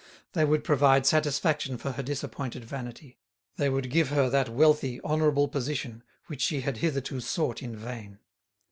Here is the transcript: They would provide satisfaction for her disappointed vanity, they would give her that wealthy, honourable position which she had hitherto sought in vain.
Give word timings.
They 0.33 0.45
would 0.45 0.63
provide 0.63 1.05
satisfaction 1.05 1.77
for 1.77 1.91
her 1.91 2.01
disappointed 2.01 2.65
vanity, 2.65 3.19
they 3.57 3.69
would 3.69 3.91
give 3.91 4.09
her 4.09 4.31
that 4.31 4.49
wealthy, 4.49 4.99
honourable 5.01 5.47
position 5.47 6.01
which 6.25 6.41
she 6.41 6.61
had 6.61 6.77
hitherto 6.77 7.19
sought 7.19 7.61
in 7.61 7.75
vain. 7.75 8.17